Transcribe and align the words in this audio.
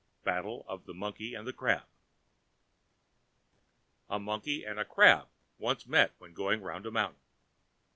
Battle 0.23 0.65
of 0.67 0.87
the 0.87 0.95
Monkey 0.95 1.35
and 1.35 1.47
the 1.47 1.53
Crab 1.53 1.85
A 4.09 4.17
Monkey 4.19 4.63
and 4.65 4.79
a 4.79 4.83
Crab 4.83 5.27
once 5.59 5.85
met 5.85 6.13
when 6.17 6.33
going 6.33 6.63
round 6.63 6.87
a 6.87 6.91
mountain. 6.91 7.21